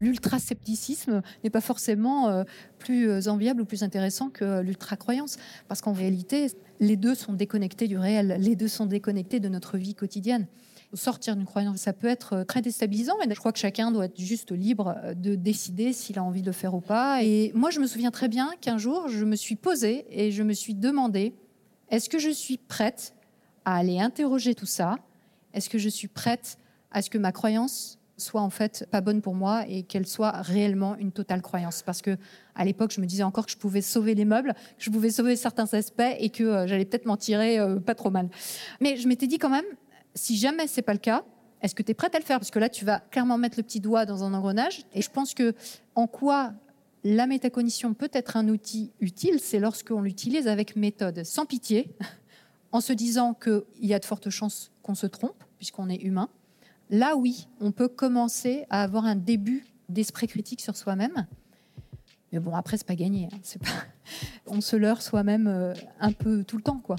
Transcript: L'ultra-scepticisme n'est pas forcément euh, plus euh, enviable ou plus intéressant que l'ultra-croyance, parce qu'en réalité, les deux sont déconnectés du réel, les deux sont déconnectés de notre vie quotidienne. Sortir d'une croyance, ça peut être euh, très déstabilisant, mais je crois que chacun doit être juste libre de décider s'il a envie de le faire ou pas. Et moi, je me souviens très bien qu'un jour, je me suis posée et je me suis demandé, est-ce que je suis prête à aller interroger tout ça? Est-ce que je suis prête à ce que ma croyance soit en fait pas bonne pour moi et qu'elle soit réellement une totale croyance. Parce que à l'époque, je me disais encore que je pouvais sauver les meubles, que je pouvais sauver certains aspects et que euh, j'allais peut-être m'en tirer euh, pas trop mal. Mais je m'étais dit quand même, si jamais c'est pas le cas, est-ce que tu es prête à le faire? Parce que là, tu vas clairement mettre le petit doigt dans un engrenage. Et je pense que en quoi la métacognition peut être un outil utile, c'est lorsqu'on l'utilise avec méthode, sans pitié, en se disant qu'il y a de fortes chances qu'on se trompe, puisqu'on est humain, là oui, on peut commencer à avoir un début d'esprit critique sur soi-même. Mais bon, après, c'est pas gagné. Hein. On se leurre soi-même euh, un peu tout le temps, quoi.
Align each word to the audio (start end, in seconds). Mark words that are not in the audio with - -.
L'ultra-scepticisme 0.00 1.22
n'est 1.42 1.50
pas 1.50 1.60
forcément 1.60 2.28
euh, 2.28 2.44
plus 2.78 3.08
euh, 3.08 3.28
enviable 3.28 3.62
ou 3.62 3.64
plus 3.64 3.82
intéressant 3.82 4.28
que 4.28 4.60
l'ultra-croyance, 4.60 5.38
parce 5.68 5.80
qu'en 5.80 5.92
réalité, 5.92 6.48
les 6.80 6.96
deux 6.96 7.14
sont 7.14 7.32
déconnectés 7.32 7.88
du 7.88 7.96
réel, 7.96 8.36
les 8.38 8.56
deux 8.56 8.68
sont 8.68 8.86
déconnectés 8.86 9.40
de 9.40 9.48
notre 9.48 9.78
vie 9.78 9.94
quotidienne. 9.94 10.46
Sortir 10.92 11.34
d'une 11.34 11.46
croyance, 11.46 11.78
ça 11.78 11.92
peut 11.92 12.06
être 12.08 12.32
euh, 12.34 12.44
très 12.44 12.60
déstabilisant, 12.60 13.14
mais 13.18 13.34
je 13.34 13.38
crois 13.38 13.52
que 13.52 13.58
chacun 13.58 13.90
doit 13.90 14.04
être 14.04 14.20
juste 14.20 14.52
libre 14.52 14.96
de 15.16 15.34
décider 15.34 15.92
s'il 15.92 16.18
a 16.18 16.22
envie 16.22 16.42
de 16.42 16.46
le 16.46 16.52
faire 16.52 16.74
ou 16.74 16.80
pas. 16.80 17.22
Et 17.22 17.52
moi, 17.54 17.70
je 17.70 17.80
me 17.80 17.86
souviens 17.86 18.10
très 18.10 18.28
bien 18.28 18.50
qu'un 18.60 18.78
jour, 18.78 19.08
je 19.08 19.24
me 19.24 19.36
suis 19.36 19.56
posée 19.56 20.06
et 20.10 20.30
je 20.30 20.42
me 20.42 20.52
suis 20.52 20.74
demandé, 20.74 21.34
est-ce 21.90 22.08
que 22.08 22.18
je 22.18 22.30
suis 22.30 22.58
prête 22.58 23.14
à 23.64 23.76
aller 23.76 23.98
interroger 23.98 24.54
tout 24.54 24.66
ça? 24.66 24.96
Est-ce 25.54 25.70
que 25.70 25.78
je 25.78 25.88
suis 25.88 26.08
prête 26.08 26.58
à 26.90 27.02
ce 27.02 27.10
que 27.10 27.18
ma 27.18 27.32
croyance 27.32 27.98
soit 28.16 28.40
en 28.40 28.50
fait 28.50 28.86
pas 28.90 29.00
bonne 29.00 29.20
pour 29.20 29.34
moi 29.34 29.64
et 29.68 29.82
qu'elle 29.82 30.06
soit 30.06 30.30
réellement 30.30 30.96
une 30.96 31.12
totale 31.12 31.42
croyance. 31.42 31.82
Parce 31.82 32.02
que 32.02 32.16
à 32.54 32.64
l'époque, 32.64 32.92
je 32.92 33.00
me 33.00 33.06
disais 33.06 33.22
encore 33.22 33.46
que 33.46 33.52
je 33.52 33.56
pouvais 33.56 33.82
sauver 33.82 34.14
les 34.14 34.24
meubles, 34.24 34.54
que 34.54 34.84
je 34.84 34.90
pouvais 34.90 35.10
sauver 35.10 35.36
certains 35.36 35.72
aspects 35.74 36.02
et 36.18 36.30
que 36.30 36.44
euh, 36.44 36.66
j'allais 36.66 36.84
peut-être 36.84 37.06
m'en 37.06 37.16
tirer 37.16 37.58
euh, 37.58 37.78
pas 37.78 37.94
trop 37.94 38.10
mal. 38.10 38.28
Mais 38.80 38.96
je 38.96 39.08
m'étais 39.08 39.26
dit 39.26 39.38
quand 39.38 39.50
même, 39.50 39.64
si 40.14 40.36
jamais 40.36 40.66
c'est 40.66 40.82
pas 40.82 40.94
le 40.94 40.98
cas, 40.98 41.24
est-ce 41.62 41.74
que 41.74 41.82
tu 41.82 41.90
es 41.90 41.94
prête 41.94 42.14
à 42.14 42.18
le 42.18 42.24
faire? 42.24 42.38
Parce 42.38 42.50
que 42.50 42.58
là, 42.58 42.68
tu 42.68 42.84
vas 42.84 43.00
clairement 43.00 43.38
mettre 43.38 43.58
le 43.58 43.62
petit 43.62 43.80
doigt 43.80 44.06
dans 44.06 44.24
un 44.24 44.34
engrenage. 44.34 44.84
Et 44.94 45.02
je 45.02 45.10
pense 45.10 45.34
que 45.34 45.54
en 45.94 46.06
quoi 46.06 46.52
la 47.04 47.26
métacognition 47.26 47.94
peut 47.94 48.10
être 48.12 48.36
un 48.36 48.48
outil 48.48 48.92
utile, 49.00 49.38
c'est 49.40 49.60
lorsqu'on 49.60 50.00
l'utilise 50.00 50.48
avec 50.48 50.76
méthode, 50.76 51.24
sans 51.24 51.46
pitié, 51.46 51.94
en 52.72 52.80
se 52.80 52.92
disant 52.92 53.34
qu'il 53.34 53.62
y 53.80 53.94
a 53.94 53.98
de 53.98 54.04
fortes 54.04 54.30
chances 54.30 54.72
qu'on 54.82 54.94
se 54.94 55.06
trompe, 55.06 55.44
puisqu'on 55.58 55.88
est 55.88 56.02
humain, 56.02 56.28
là 56.90 57.16
oui, 57.16 57.48
on 57.60 57.72
peut 57.72 57.88
commencer 57.88 58.66
à 58.70 58.82
avoir 58.82 59.04
un 59.04 59.16
début 59.16 59.66
d'esprit 59.88 60.26
critique 60.26 60.60
sur 60.60 60.76
soi-même. 60.76 61.26
Mais 62.32 62.40
bon, 62.40 62.54
après, 62.54 62.76
c'est 62.76 62.86
pas 62.86 62.96
gagné. 62.96 63.28
Hein. 63.32 63.58
On 64.46 64.60
se 64.60 64.76
leurre 64.76 65.02
soi-même 65.02 65.46
euh, 65.46 65.74
un 66.00 66.12
peu 66.12 66.44
tout 66.44 66.56
le 66.56 66.62
temps, 66.62 66.78
quoi. 66.78 66.96